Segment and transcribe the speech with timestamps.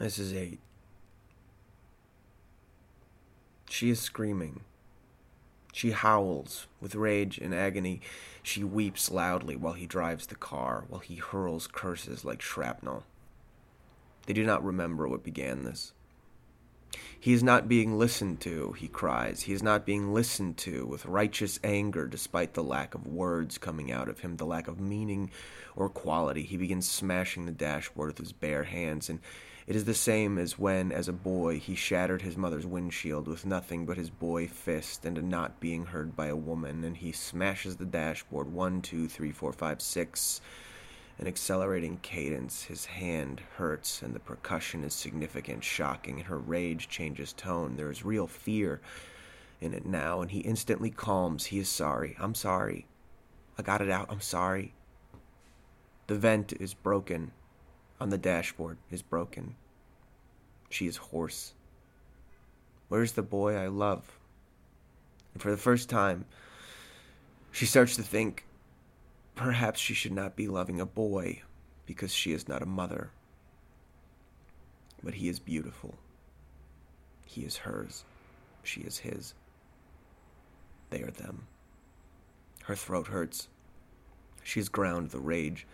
[0.00, 0.60] This is eight.
[3.68, 4.62] She is screaming.
[5.74, 8.00] She howls with rage and agony.
[8.42, 13.04] She weeps loudly while he drives the car, while he hurls curses like shrapnel.
[14.24, 15.92] They do not remember what began this.
[17.22, 19.42] He is not being listened to, he cries.
[19.42, 23.92] He is not being listened to with righteous anger despite the lack of words coming
[23.92, 25.30] out of him, the lack of meaning
[25.76, 26.44] or quality.
[26.44, 29.20] He begins smashing the dashboard with his bare hands, and
[29.66, 33.44] it is the same as when, as a boy, he shattered his mother's windshield with
[33.44, 37.12] nothing but his boy fist and a not being heard by a woman, and he
[37.12, 40.40] smashes the dashboard one, two, three, four, five, six
[41.20, 42.64] an accelerating cadence.
[42.64, 47.76] His hand hurts, and the percussion is significant, shocking, and her rage changes tone.
[47.76, 48.80] There is real fear
[49.60, 51.44] in it now, and he instantly calms.
[51.46, 52.16] He is sorry.
[52.18, 52.86] I'm sorry.
[53.58, 54.06] I got it out.
[54.08, 54.72] I'm sorry.
[56.06, 57.32] The vent is broken.
[58.00, 59.56] On the dashboard is broken.
[60.70, 61.52] She is hoarse.
[62.88, 64.18] Where's the boy I love?
[65.34, 66.24] And for the first time,
[67.52, 68.46] she starts to think
[69.40, 71.40] Perhaps she should not be loving a boy
[71.86, 73.10] because she is not a mother.
[75.02, 75.94] But he is beautiful.
[77.24, 78.04] He is hers.
[78.62, 79.32] She is his.
[80.90, 81.46] They are them.
[82.64, 83.48] Her throat hurts.
[84.42, 85.66] She has ground the rage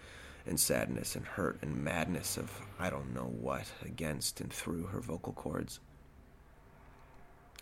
[0.46, 5.00] and sadness and hurt and madness of I don't know what against and through her
[5.00, 5.80] vocal cords.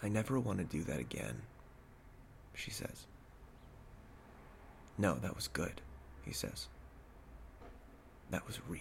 [0.02, 1.40] I never want to do that again,
[2.52, 3.06] she says.
[4.98, 5.80] No, that was good
[6.24, 6.68] he says.
[8.30, 8.80] That was real.